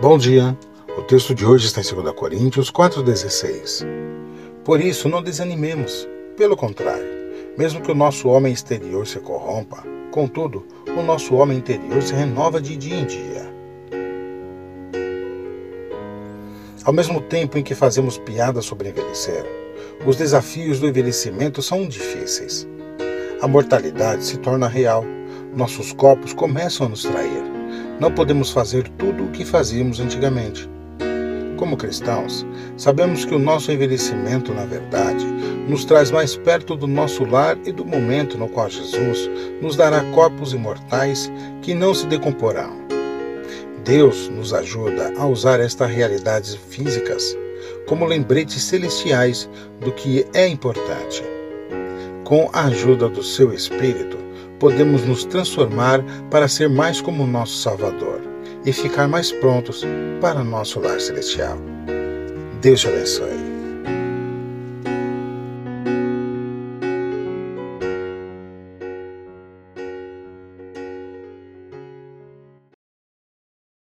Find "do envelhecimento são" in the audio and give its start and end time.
20.78-21.88